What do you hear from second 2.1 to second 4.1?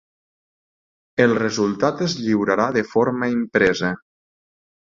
lliurarà de forma impresa.